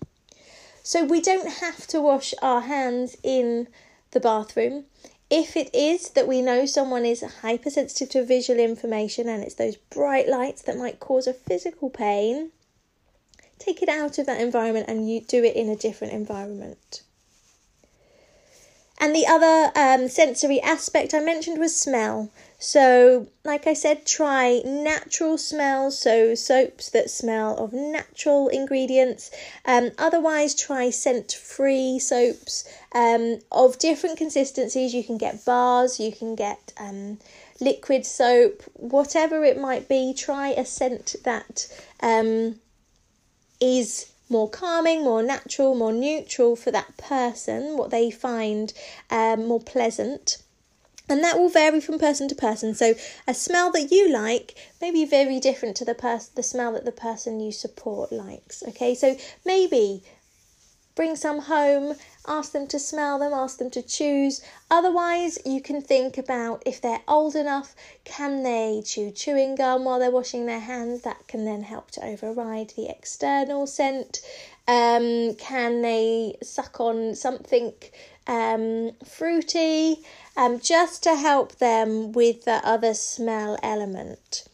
so 0.84 1.04
we 1.04 1.22
don't 1.22 1.60
have 1.60 1.86
to 1.86 2.02
wash 2.02 2.34
our 2.42 2.62
hands 2.62 3.16
in 3.22 3.68
the 4.12 4.20
bathroom. 4.20 4.86
If 5.30 5.56
it 5.56 5.70
is 5.72 6.10
that 6.12 6.28
we 6.28 6.42
know 6.42 6.66
someone 6.66 7.06
is 7.06 7.24
hypersensitive 7.42 8.10
to 8.10 8.26
visual 8.26 8.60
information 8.60 9.30
and 9.30 9.44
it's 9.44 9.56
those 9.56 9.76
bright 9.76 10.28
lights 10.28 10.64
that 10.64 10.78
might 10.78 11.00
cause 11.00 11.28
a 11.28 11.34
physical 11.34 11.92
pain, 11.92 12.52
take 13.60 13.84
it 13.84 13.90
out 13.90 14.18
of 14.18 14.26
that 14.26 14.42
environment 14.42 14.88
and 14.90 15.08
you 15.08 15.22
do 15.22 15.44
it 15.44 15.56
in 15.56 15.70
a 15.70 15.76
different 15.76 16.14
environment. 16.14 17.04
And 19.00 19.16
the 19.16 19.26
other 19.28 19.72
um, 19.76 20.10
sensory 20.10 20.60
aspect 20.62 21.14
I 21.14 21.22
mentioned 21.22 21.58
was 21.58 21.76
smell. 21.76 22.30
So, 22.62 23.28
like 23.46 23.66
I 23.66 23.74
said, 23.74 24.06
try 24.06 24.62
natural 24.66 25.38
smells, 25.38 25.98
so 25.98 26.36
soaps 26.36 26.90
that 26.90 27.10
smell 27.10 27.58
of 27.58 27.72
natural 27.72 28.50
ingredients. 28.50 29.32
Um, 29.64 29.92
otherwise, 29.98 30.54
try 30.54 30.90
scent 30.90 31.32
free 31.32 32.00
soaps 32.00 32.68
um, 32.94 33.40
of 33.50 33.80
different 33.80 34.18
consistencies. 34.18 34.94
You 34.94 35.06
can 35.06 35.18
get 35.18 35.46
bars, 35.46 36.02
you 36.02 36.12
can 36.12 36.36
get 36.36 36.74
um, 36.78 37.20
liquid 37.62 38.06
soap, 38.06 38.64
whatever 38.74 39.46
it 39.46 39.58
might 39.58 39.88
be. 39.88 40.14
Try 40.14 40.50
a 40.50 40.66
scent 40.66 41.16
that 41.24 41.72
um, 42.02 42.60
is 43.62 44.12
more 44.30 44.50
calming, 44.50 45.04
more 45.04 45.24
natural, 45.24 45.76
more 45.76 45.92
neutral 45.92 46.56
for 46.56 46.72
that 46.72 46.98
person, 46.98 47.78
what 47.78 47.90
they 47.90 48.12
find 48.12 48.74
um, 49.10 49.48
more 49.48 49.60
pleasant. 49.60 50.42
And 51.10 51.24
that 51.24 51.40
will 51.40 51.50
vary 51.50 51.82
from 51.82 51.98
person 51.98 52.28
to 52.28 52.36
person. 52.36 52.76
So 52.76 52.94
a 53.28 53.34
smell 53.34 53.72
that 53.72 53.92
you 53.92 54.08
like 54.08 54.56
may 54.80 54.92
be 54.92 55.06
very 55.06 55.40
different 55.40 55.76
to 55.78 55.86
the 55.86 55.96
person 55.96 56.32
the 56.36 56.44
smell 56.44 56.74
that 56.74 56.86
the 56.86 56.92
person 56.92 57.40
you 57.40 57.52
support 57.52 58.12
likes. 58.12 58.62
Okay, 58.68 58.94
so 58.94 59.18
maybe 59.44 60.04
bring 61.00 61.16
some 61.16 61.40
home, 61.40 61.96
ask 62.28 62.52
them 62.52 62.68
to 62.68 62.78
smell 62.78 63.20
them, 63.20 63.32
ask 63.32 63.58
them 63.58 63.70
to 63.70 63.82
choose. 63.82 64.42
Otherwise, 64.70 65.40
you 65.46 65.62
can 65.62 65.82
think 65.82 66.18
about 66.18 66.62
if 66.66 66.82
they're 66.82 67.00
old 67.08 67.38
enough, 67.38 67.74
can 68.04 68.44
they 68.44 68.84
chew 68.86 69.10
chewing 69.10 69.56
gum 69.56 69.86
while 69.86 69.98
they're 69.98 70.12
washing 70.12 70.46
their 70.46 70.60
hands? 70.60 71.04
That 71.04 71.26
can 71.26 71.46
then 71.46 71.64
help 71.64 71.90
to 71.92 72.06
override 72.06 72.74
the 72.76 72.90
external 72.90 73.66
scent. 73.66 74.20
Um, 74.68 75.36
can 75.36 75.82
they 75.82 76.36
suck 76.44 76.82
on 76.82 77.16
something 77.16 77.72
um, 78.28 78.92
fruity 79.06 80.00
um, 80.36 80.60
just 80.60 81.02
to 81.04 81.16
help 81.16 81.60
them 81.60 82.12
with 82.12 82.44
the 82.44 82.60
other 82.68 82.94
smell 82.94 83.58
element? 83.64 84.50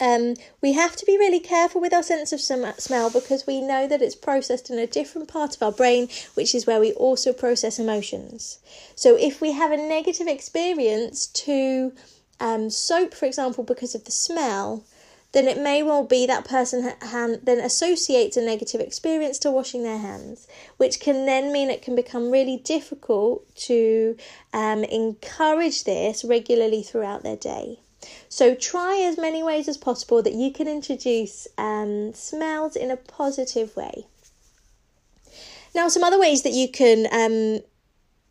Um, 0.00 0.36
we 0.62 0.72
have 0.72 0.96
to 0.96 1.04
be 1.04 1.18
really 1.18 1.40
careful 1.40 1.78
with 1.78 1.92
our 1.92 2.02
sense 2.02 2.32
of 2.32 2.40
smell 2.40 3.10
because 3.10 3.46
we 3.46 3.60
know 3.60 3.86
that 3.86 4.00
it's 4.00 4.14
processed 4.14 4.70
in 4.70 4.78
a 4.78 4.86
different 4.86 5.28
part 5.28 5.54
of 5.54 5.62
our 5.62 5.72
brain, 5.72 6.08
which 6.32 6.54
is 6.54 6.66
where 6.66 6.80
we 6.80 6.92
also 6.92 7.34
process 7.34 7.78
emotions. 7.78 8.60
So, 8.94 9.14
if 9.16 9.42
we 9.42 9.52
have 9.52 9.72
a 9.72 9.76
negative 9.76 10.26
experience 10.26 11.26
to 11.26 11.92
um, 12.40 12.70
soap, 12.70 13.12
for 13.12 13.26
example, 13.26 13.62
because 13.62 13.94
of 13.94 14.04
the 14.04 14.10
smell, 14.10 14.84
then 15.32 15.46
it 15.46 15.58
may 15.58 15.82
well 15.82 16.04
be 16.04 16.24
that 16.26 16.46
person 16.46 16.94
ha- 17.02 17.36
then 17.42 17.58
associates 17.58 18.38
a 18.38 18.42
negative 18.42 18.80
experience 18.80 19.38
to 19.40 19.50
washing 19.50 19.82
their 19.82 19.98
hands, 19.98 20.46
which 20.78 20.98
can 20.98 21.26
then 21.26 21.52
mean 21.52 21.68
it 21.68 21.82
can 21.82 21.94
become 21.94 22.30
really 22.30 22.56
difficult 22.56 23.44
to 23.56 24.16
um, 24.54 24.82
encourage 24.84 25.84
this 25.84 26.24
regularly 26.24 26.82
throughout 26.82 27.22
their 27.22 27.36
day. 27.36 27.80
So 28.28 28.54
try 28.54 29.00
as 29.00 29.16
many 29.18 29.42
ways 29.42 29.68
as 29.68 29.76
possible 29.76 30.22
that 30.22 30.32
you 30.32 30.50
can 30.50 30.68
introduce 30.68 31.46
um, 31.58 32.12
smells 32.14 32.76
in 32.76 32.90
a 32.90 32.96
positive 32.96 33.76
way. 33.76 34.06
Now, 35.74 35.88
some 35.88 36.04
other 36.04 36.20
ways 36.20 36.42
that 36.42 36.52
you 36.52 36.68
can 36.68 37.08
um, 37.12 37.62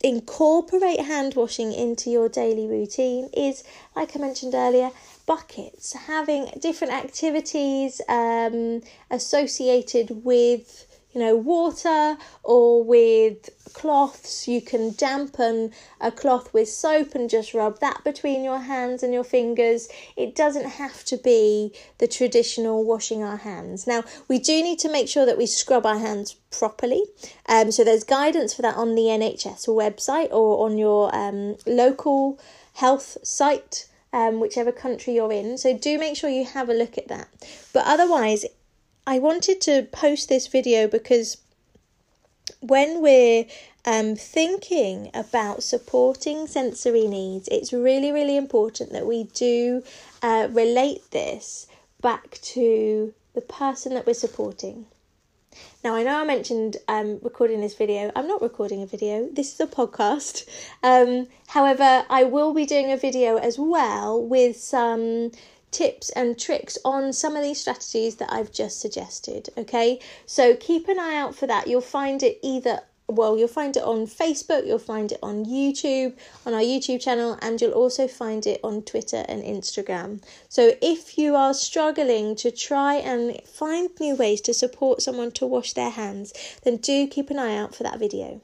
incorporate 0.03 0.99
hand 0.99 1.33
washing 1.35 1.73
into 1.73 2.09
your 2.09 2.29
daily 2.29 2.67
routine 2.67 3.29
is, 3.35 3.63
like 3.95 4.15
I 4.15 4.19
mentioned 4.19 4.53
earlier, 4.53 4.91
buckets, 5.25 5.93
having 5.93 6.49
different 6.59 6.93
activities 6.93 8.01
um, 8.09 8.81
associated 9.09 10.23
with 10.23 10.87
you 11.13 11.21
know, 11.21 11.35
water 11.35 12.17
or 12.43 12.83
with 12.83 13.49
cloths. 13.73 14.47
You 14.47 14.61
can 14.61 14.93
dampen 14.93 15.71
a 16.01 16.11
cloth 16.11 16.53
with 16.53 16.69
soap 16.69 17.15
and 17.15 17.29
just 17.29 17.53
rub 17.53 17.79
that 17.79 18.03
between 18.03 18.43
your 18.43 18.59
hands 18.59 19.03
and 19.03 19.13
your 19.13 19.23
fingers. 19.23 19.87
It 20.17 20.35
doesn't 20.35 20.65
have 20.65 21.03
to 21.05 21.17
be 21.17 21.73
the 21.99 22.07
traditional 22.07 22.83
washing 22.83 23.23
our 23.23 23.37
hands. 23.37 23.85
Now, 23.85 24.03
we 24.27 24.39
do 24.39 24.63
need 24.63 24.79
to 24.79 24.89
make 24.89 25.07
sure 25.07 25.25
that 25.25 25.37
we 25.37 25.45
scrub 25.45 25.85
our 25.85 25.99
hands 25.99 26.35
properly. 26.51 27.03
Um, 27.47 27.71
so, 27.71 27.83
there's 27.83 28.03
guidance 28.03 28.53
for 28.53 28.63
that 28.63 28.75
on 28.75 28.95
the 28.95 29.03
NHS 29.03 29.67
website 29.67 30.31
or 30.31 30.65
on 30.65 30.77
your 30.77 31.13
um, 31.15 31.57
local 31.65 32.39
health 32.75 33.17
site. 33.23 33.87
Um, 34.15 34.39
whichever 34.39 34.71
country 34.71 35.15
you're 35.15 35.31
in. 35.31 35.57
So 35.57 35.75
do 35.75 35.97
make 35.97 36.15
sure 36.15 36.29
you 36.29 36.45
have 36.45 36.69
a 36.69 36.73
look 36.75 36.99
at 36.99 37.07
that. 37.07 37.29
But 37.73 37.85
otherwise, 37.87 38.45
I 39.05 39.19
wanted 39.19 39.59
to 39.61 39.83
post 39.91 40.29
this 40.29 40.47
video 40.47 40.87
because 40.87 41.37
when 42.61 43.01
we're 43.01 43.45
um, 43.85 44.15
thinking 44.15 45.11
about 45.13 45.61
supporting 45.61 46.47
sensory 46.47 47.07
needs, 47.07 47.49
it's 47.49 47.73
really, 47.73 48.13
really 48.13 48.37
important 48.37 48.93
that 48.93 49.05
we 49.05 49.25
do 49.25 49.83
uh, 50.21 50.47
relate 50.51 51.11
this 51.11 51.67
back 52.01 52.39
to 52.41 53.13
the 53.33 53.41
person 53.41 53.93
that 53.93 54.05
we're 54.05 54.13
supporting. 54.13 54.85
Now, 55.83 55.95
I 55.95 56.03
know 56.03 56.21
I 56.21 56.23
mentioned 56.23 56.77
um, 56.87 57.19
recording 57.21 57.59
this 57.59 57.75
video. 57.75 58.09
I'm 58.15 58.27
not 58.27 58.41
recording 58.41 58.81
a 58.81 58.85
video, 58.85 59.27
this 59.31 59.53
is 59.53 59.59
a 59.59 59.67
podcast. 59.67 60.47
Um, 60.81 61.27
however, 61.47 62.05
I 62.09 62.23
will 62.23 62.53
be 62.53 62.65
doing 62.65 62.91
a 62.91 62.97
video 62.97 63.37
as 63.37 63.59
well 63.59 64.21
with 64.21 64.57
some 64.57 65.31
tips 65.73 66.09
and 66.11 66.39
tricks 66.39 66.77
on 66.85 67.11
some 67.11 67.35
of 67.35 67.43
these 67.43 67.59
strategies 67.59 68.15
that 68.17 68.31
I've 68.31 68.51
just 68.51 68.79
suggested. 68.79 69.49
Okay, 69.57 69.99
so 70.25 70.55
keep 70.55 70.87
an 70.87 70.99
eye 70.99 71.17
out 71.17 71.35
for 71.35 71.47
that. 71.47 71.67
You'll 71.67 71.81
find 71.81 72.23
it 72.23 72.39
either 72.41 72.81
well, 73.07 73.37
you'll 73.37 73.47
find 73.49 73.75
it 73.75 73.83
on 73.83 74.07
Facebook, 74.07 74.65
you'll 74.65 74.79
find 74.79 75.11
it 75.11 75.19
on 75.21 75.45
YouTube, 75.45 76.15
on 76.45 76.53
our 76.53 76.61
YouTube 76.61 77.01
channel, 77.01 77.37
and 77.41 77.59
you'll 77.59 77.73
also 77.73 78.07
find 78.07 78.47
it 78.47 78.61
on 78.63 78.81
Twitter 78.81 79.25
and 79.27 79.43
Instagram. 79.43 80.23
So, 80.47 80.71
if 80.81 81.17
you 81.17 81.35
are 81.35 81.53
struggling 81.53 82.35
to 82.37 82.49
try 82.49 82.95
and 82.95 83.39
find 83.45 83.89
new 83.99 84.15
ways 84.15 84.41
to 84.41 84.53
support 84.53 85.01
someone 85.01 85.31
to 85.33 85.45
wash 85.45 85.73
their 85.73 85.89
hands, 85.89 86.33
then 86.63 86.77
do 86.77 87.07
keep 87.07 87.29
an 87.29 87.39
eye 87.39 87.57
out 87.57 87.75
for 87.75 87.83
that 87.83 87.99
video. 87.99 88.41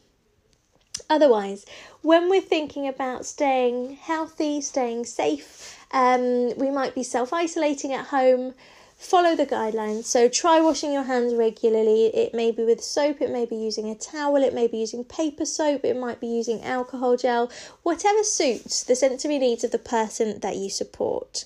Otherwise, 1.10 1.66
when 2.02 2.30
we're 2.30 2.42
thinking 2.42 2.88
about 2.88 3.26
staying 3.26 3.96
healthy, 3.96 4.62
staying 4.62 5.06
safe, 5.06 5.79
um, 5.92 6.58
we 6.58 6.70
might 6.70 6.96
be 6.96 7.04
self 7.04 7.34
isolating 7.34 7.94
at 7.94 8.08
home 8.08 8.54
follow 9.00 9.34
the 9.34 9.46
guidelines. 9.46 10.04
So 10.04 10.28
try 10.28 10.60
washing 10.60 10.92
your 10.92 11.04
hands 11.04 11.34
regularly. 11.34 12.08
It 12.08 12.34
may 12.34 12.52
be 12.52 12.66
with 12.66 12.84
soap, 12.84 13.22
it 13.22 13.32
may 13.32 13.46
be 13.46 13.56
using 13.56 13.90
a 13.90 13.96
towel, 13.96 14.44
it 14.44 14.54
may 14.54 14.68
be 14.68 14.78
using 14.78 15.06
paper 15.06 15.46
soap, 15.46 15.86
it 15.86 15.96
might 15.96 16.20
be 16.20 16.28
using 16.28 16.62
alcohol 16.64 17.16
gel, 17.16 17.50
whatever 17.82 18.24
suits 18.24 18.84
the 18.84 18.96
sensory 18.96 19.40
needs 19.40 19.64
of 19.64 19.72
the 19.72 19.80
person 19.80 20.42
that 20.42 20.58
you 20.58 20.70
support. 20.70 21.46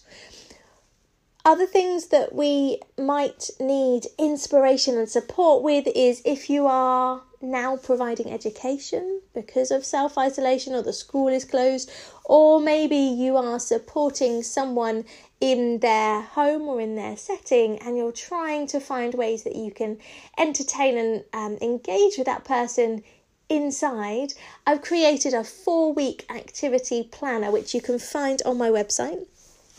Other 1.45 1.67
things 1.67 2.07
that 2.07 2.33
we 2.33 2.79
might 2.97 3.49
need 3.59 4.07
inspiration 4.17 4.97
and 4.97 5.07
support 5.07 5.61
with 5.61 5.87
is 5.95 6.21
if 6.25 6.49
you 6.49 6.65
are 6.65 7.21
now 7.43 7.77
providing 7.77 8.31
education 8.31 9.21
because 9.33 9.69
of 9.69 9.85
self 9.85 10.17
isolation 10.17 10.73
or 10.73 10.81
the 10.81 10.93
school 10.93 11.27
is 11.27 11.45
closed, 11.45 11.91
or 12.25 12.59
maybe 12.59 12.95
you 12.95 13.37
are 13.37 13.59
supporting 13.59 14.41
someone 14.41 15.05
in 15.41 15.79
their 15.79 16.21
home 16.21 16.63
or 16.63 16.79
in 16.79 16.95
their 16.95 17.17
setting 17.17 17.77
and 17.79 17.97
you're 17.97 18.13
trying 18.13 18.65
to 18.65 18.79
find 18.79 19.13
ways 19.13 19.43
that 19.43 19.55
you 19.55 19.71
can 19.71 19.97
entertain 20.37 20.97
and 20.97 21.23
um, 21.33 21.57
engage 21.61 22.17
with 22.17 22.25
that 22.25 22.45
person 22.45 23.03
inside, 23.49 24.33
I've 24.65 24.81
created 24.81 25.33
a 25.33 25.43
four 25.43 25.93
week 25.93 26.25
activity 26.29 27.03
planner 27.03 27.51
which 27.51 27.73
you 27.73 27.81
can 27.81 27.99
find 27.99 28.41
on 28.45 28.57
my 28.57 28.69
website. 28.69 29.25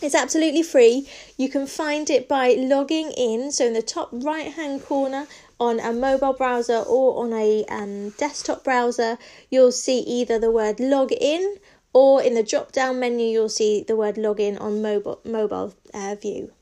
It's 0.02 0.14
absolutely 0.14 0.62
free. 0.62 1.08
You 1.38 1.48
can 1.48 1.66
find 1.66 2.10
it 2.10 2.28
by 2.28 2.54
logging 2.58 3.12
in. 3.12 3.52
So, 3.52 3.64
in 3.66 3.72
the 3.72 3.82
top 3.82 4.10
right 4.12 4.52
hand 4.52 4.84
corner 4.84 5.26
on 5.60 5.80
a 5.80 5.92
mobile 5.92 6.32
browser 6.32 6.78
or 6.78 7.24
on 7.24 7.32
a 7.32 7.64
um, 7.66 8.10
desktop 8.10 8.64
browser, 8.64 9.18
you'll 9.50 9.72
see 9.72 10.00
either 10.00 10.38
the 10.38 10.50
word 10.50 10.80
log 10.80 11.12
in 11.12 11.56
or 11.92 12.20
in 12.22 12.34
the 12.34 12.42
drop 12.42 12.72
down 12.72 12.98
menu, 12.98 13.26
you'll 13.26 13.48
see 13.48 13.82
the 13.82 13.96
word 13.96 14.16
login 14.16 14.60
on 14.60 14.82
mobile, 14.82 15.20
mobile 15.24 15.74
uh, 15.94 16.16
view. 16.20 16.52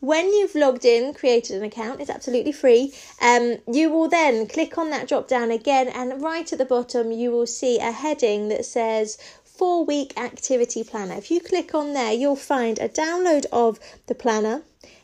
When 0.00 0.32
you've 0.32 0.54
logged 0.54 0.86
in, 0.86 1.12
created 1.12 1.56
an 1.56 1.62
account, 1.62 2.00
it's 2.00 2.08
absolutely 2.08 2.52
free. 2.52 2.94
Um, 3.20 3.58
you 3.70 3.90
will 3.90 4.08
then 4.08 4.46
click 4.46 4.78
on 4.78 4.88
that 4.88 5.06
drop 5.06 5.28
down 5.28 5.50
again, 5.50 5.88
and 5.88 6.22
right 6.22 6.50
at 6.50 6.58
the 6.58 6.64
bottom, 6.64 7.12
you 7.12 7.30
will 7.30 7.46
see 7.46 7.78
a 7.78 7.92
heading 7.92 8.48
that 8.48 8.64
says 8.64 9.18
four 9.44 9.84
week 9.84 10.18
activity 10.18 10.82
planner. 10.82 11.16
If 11.16 11.30
you 11.30 11.38
click 11.38 11.74
on 11.74 11.92
there, 11.92 12.14
you'll 12.14 12.34
find 12.34 12.78
a 12.78 12.88
download 12.88 13.44
of 13.52 13.78
the 14.06 14.14
planner. 14.14 14.62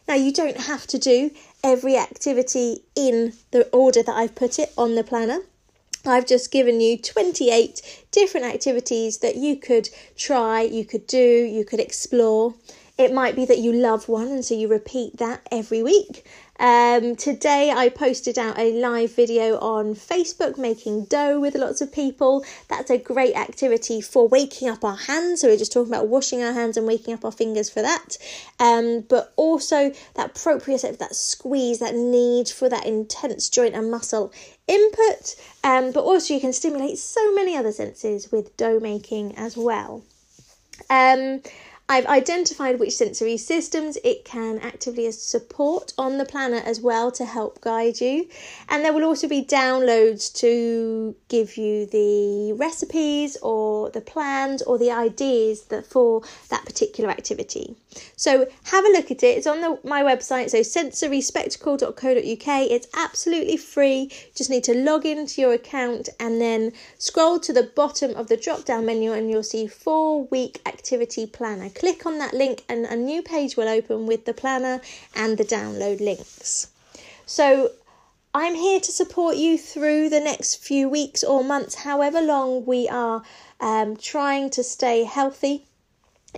Now, 0.08 0.14
you 0.14 0.32
don't 0.32 0.56
have 0.56 0.86
to 0.88 0.98
do 0.98 1.32
every 1.64 1.96
activity 1.96 2.84
in 2.94 3.32
the 3.50 3.68
order 3.70 4.02
that 4.02 4.14
I've 4.14 4.34
put 4.34 4.58
it 4.58 4.72
on 4.78 4.94
the 4.94 5.02
planner. 5.02 5.40
I've 6.04 6.26
just 6.26 6.52
given 6.52 6.80
you 6.80 6.96
28 6.96 8.04
different 8.12 8.46
activities 8.46 9.18
that 9.18 9.36
you 9.36 9.56
could 9.56 9.88
try, 10.16 10.62
you 10.62 10.84
could 10.84 11.06
do, 11.06 11.18
you 11.18 11.64
could 11.64 11.80
explore. 11.80 12.54
It 12.96 13.12
might 13.12 13.34
be 13.34 13.44
that 13.44 13.58
you 13.58 13.72
love 13.72 14.08
one 14.08 14.28
and 14.28 14.44
so 14.44 14.54
you 14.54 14.68
repeat 14.68 15.16
that 15.18 15.46
every 15.50 15.82
week. 15.82 16.24
Um, 16.58 17.16
today 17.16 17.70
I 17.70 17.90
posted 17.90 18.38
out 18.38 18.58
a 18.58 18.72
live 18.72 19.14
video 19.14 19.58
on 19.58 19.94
Facebook 19.94 20.56
making 20.56 21.04
dough 21.06 21.38
with 21.38 21.54
lots 21.54 21.80
of 21.80 21.92
people. 21.92 22.44
That's 22.68 22.90
a 22.90 22.98
great 22.98 23.36
activity 23.36 24.00
for 24.00 24.26
waking 24.26 24.68
up 24.68 24.84
our 24.84 24.96
hands. 24.96 25.40
So 25.40 25.48
we're 25.48 25.58
just 25.58 25.72
talking 25.72 25.92
about 25.92 26.08
washing 26.08 26.42
our 26.42 26.52
hands 26.52 26.76
and 26.76 26.86
waking 26.86 27.14
up 27.14 27.24
our 27.24 27.32
fingers 27.32 27.68
for 27.68 27.82
that. 27.82 28.16
Um, 28.58 29.02
but 29.02 29.32
also 29.36 29.92
that 30.14 30.34
proprioceptive, 30.34 30.98
that 30.98 31.14
squeeze, 31.14 31.78
that 31.80 31.94
need 31.94 32.48
for 32.48 32.68
that 32.68 32.86
intense 32.86 33.48
joint 33.48 33.74
and 33.74 33.90
muscle 33.90 34.32
input. 34.66 35.36
Um, 35.62 35.92
but 35.92 36.04
also 36.04 36.34
you 36.34 36.40
can 36.40 36.52
stimulate 36.52 36.98
so 36.98 37.34
many 37.34 37.56
other 37.56 37.72
senses 37.72 38.32
with 38.32 38.56
dough 38.56 38.80
making 38.80 39.36
as 39.36 39.56
well. 39.56 40.04
Um, 40.90 41.42
I've 41.88 42.06
identified 42.06 42.80
which 42.80 42.96
sensory 42.96 43.36
systems 43.36 43.96
it 44.02 44.24
can 44.24 44.58
actively 44.58 45.08
support 45.12 45.92
on 45.96 46.18
the 46.18 46.24
planner 46.24 46.60
as 46.64 46.80
well 46.80 47.12
to 47.12 47.24
help 47.24 47.60
guide 47.60 48.00
you. 48.00 48.28
And 48.68 48.84
there 48.84 48.92
will 48.92 49.04
also 49.04 49.28
be 49.28 49.44
downloads 49.44 50.34
to 50.40 51.14
give 51.28 51.56
you 51.56 51.86
the 51.86 52.54
recipes 52.54 53.36
or 53.40 53.90
the 53.90 54.00
plans 54.00 54.62
or 54.62 54.78
the 54.78 54.90
ideas 54.90 55.66
that 55.66 55.86
for 55.86 56.22
that 56.50 56.64
particular 56.64 57.08
activity. 57.08 57.76
So 58.16 58.48
have 58.64 58.84
a 58.84 58.88
look 58.88 59.12
at 59.12 59.22
it. 59.22 59.38
It's 59.38 59.46
on 59.46 59.60
the, 59.60 59.78
my 59.84 60.02
website, 60.02 60.50
so 60.50 60.58
sensoryspectacle.co.uk. 60.58 62.70
It's 62.70 62.88
absolutely 62.94 63.56
free. 63.56 64.10
Just 64.34 64.50
need 64.50 64.64
to 64.64 64.74
log 64.74 65.06
into 65.06 65.40
your 65.40 65.52
account 65.52 66.08
and 66.18 66.40
then 66.40 66.72
scroll 66.98 67.38
to 67.40 67.52
the 67.52 67.62
bottom 67.62 68.16
of 68.16 68.26
the 68.26 68.36
drop 68.36 68.64
down 68.64 68.86
menu 68.86 69.12
and 69.12 69.30
you'll 69.30 69.44
see 69.44 69.68
four 69.68 70.26
week 70.26 70.60
activity 70.66 71.26
planner 71.26 71.70
click 71.76 72.06
on 72.06 72.18
that 72.18 72.34
link 72.34 72.64
and 72.68 72.86
a 72.86 72.96
new 72.96 73.22
page 73.22 73.56
will 73.56 73.68
open 73.68 74.06
with 74.06 74.24
the 74.24 74.34
planner 74.34 74.80
and 75.14 75.38
the 75.38 75.44
download 75.44 76.00
links. 76.00 76.68
So 77.26 77.70
I'm 78.34 78.54
here 78.54 78.80
to 78.80 78.92
support 78.92 79.36
you 79.36 79.56
through 79.56 80.08
the 80.10 80.20
next 80.20 80.56
few 80.56 80.88
weeks 80.88 81.22
or 81.24 81.42
months, 81.42 81.74
however 81.76 82.20
long 82.20 82.66
we 82.66 82.88
are 82.88 83.22
um, 83.60 83.96
trying 83.96 84.50
to 84.50 84.62
stay 84.62 85.04
healthy. 85.04 85.64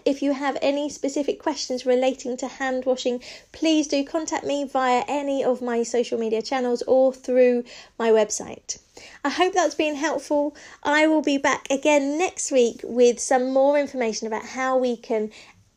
If 0.05 0.22
you 0.22 0.33
have 0.33 0.57
any 0.62 0.88
specific 0.90 1.38
questions 1.38 1.87
relating 1.87 2.37
to 2.38 2.46
hand 2.46 2.85
washing, 2.85 3.22
please 3.53 3.88
do 3.88 4.05
contact 4.05 4.44
me 4.44 4.64
via 4.64 5.05
any 5.09 5.42
of 5.42 5.62
my 5.62 5.83
social 5.83 6.18
media 6.18 6.42
channels 6.42 6.83
or 6.83 7.12
through 7.12 7.64
my 7.98 8.11
website. 8.11 8.79
I 9.24 9.31
hope 9.31 9.55
that's 9.55 9.74
been 9.74 9.96
helpful. 9.96 10.57
I 10.83 11.07
will 11.07 11.22
be 11.22 11.38
back 11.38 11.66
again 11.70 12.18
next 12.18 12.53
week 12.53 12.81
with 12.85 13.18
some 13.18 13.53
more 13.53 13.79
information 13.79 14.27
about 14.27 14.44
how 14.44 14.77
we 14.79 14.96
can 14.96 15.31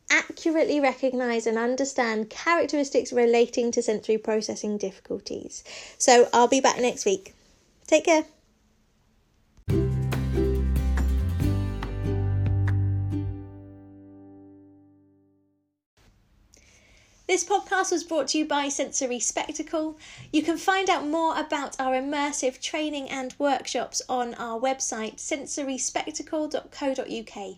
accurately 0.09 0.79
recognize 0.79 1.47
and 1.47 1.57
understand 1.57 2.29
characteristics 2.29 3.13
relating 3.13 3.71
to 3.71 3.81
sensory 3.81 4.17
processing 4.17 4.77
difficulties. 4.77 5.63
So 5.97 6.27
I'll 6.33 6.47
be 6.47 6.61
back 6.61 6.79
next 6.79 7.05
week. 7.05 7.33
Take 7.87 8.05
care. 8.05 8.25
This 17.31 17.45
podcast 17.45 17.93
was 17.93 18.03
brought 18.03 18.27
to 18.27 18.37
you 18.39 18.45
by 18.45 18.67
Sensory 18.67 19.21
Spectacle. 19.21 19.97
You 20.33 20.43
can 20.43 20.57
find 20.57 20.89
out 20.89 21.07
more 21.07 21.39
about 21.39 21.79
our 21.79 21.93
immersive 21.93 22.59
training 22.59 23.09
and 23.09 23.33
workshops 23.39 24.01
on 24.09 24.33
our 24.33 24.59
website 24.59 25.15
sensoryspectacle.co.uk. 25.15 27.55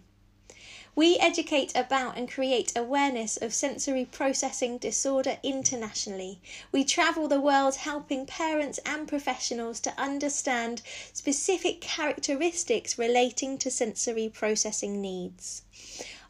We 0.95 1.17
educate 1.17 1.75
about 1.75 2.19
and 2.19 2.29
create 2.29 2.71
awareness 2.75 3.35
of 3.35 3.51
sensory 3.51 4.05
processing 4.05 4.77
disorder 4.77 5.39
internationally. 5.41 6.39
We 6.71 6.83
travel 6.83 7.27
the 7.27 7.41
world 7.41 7.77
helping 7.77 8.27
parents 8.27 8.79
and 8.85 9.07
professionals 9.07 9.79
to 9.79 9.99
understand 9.99 10.83
specific 11.13 11.81
characteristics 11.81 12.99
relating 12.99 13.57
to 13.57 13.71
sensory 13.71 14.29
processing 14.29 15.01
needs. 15.01 15.63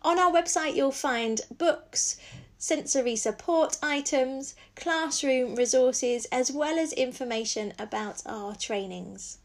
On 0.01 0.17
our 0.17 0.31
website, 0.31 0.75
you'll 0.75 0.93
find 0.93 1.41
books, 1.57 2.15
sensory 2.63 3.13
support 3.13 3.77
items, 3.83 4.55
classroom 4.73 5.53
resources, 5.53 6.23
as 6.31 6.49
well 6.49 6.79
as 6.79 6.93
information 6.93 7.73
about 7.77 8.21
our 8.25 8.55
trainings. 8.55 9.37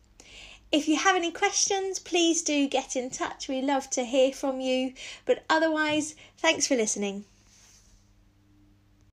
If 0.70 0.86
you 0.86 0.98
have 0.98 1.16
any 1.16 1.32
questions, 1.32 1.98
please 1.98 2.42
do 2.42 2.68
get 2.68 2.94
in 2.94 3.10
touch. 3.10 3.48
We 3.48 3.60
love 3.60 3.90
to 3.90 4.04
hear 4.04 4.32
from 4.32 4.60
you. 4.60 4.92
But 5.26 5.42
otherwise, 5.50 6.14
thanks 6.36 6.68
for 6.68 6.76
listening. 6.76 7.24